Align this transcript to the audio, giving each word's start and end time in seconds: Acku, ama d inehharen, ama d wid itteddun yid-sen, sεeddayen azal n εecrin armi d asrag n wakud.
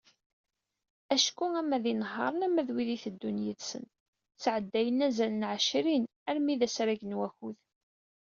Acku, 1.15 1.45
ama 1.61 1.77
d 1.83 1.85
inehharen, 1.91 2.45
ama 2.47 2.61
d 2.67 2.69
wid 2.75 2.89
itteddun 2.95 3.37
yid-sen, 3.45 3.85
sεeddayen 4.43 5.05
azal 5.07 5.33
n 5.35 5.47
εecrin 5.53 6.05
armi 6.29 6.55
d 6.59 6.61
asrag 6.67 7.01
n 7.05 7.17
wakud. 7.19 7.57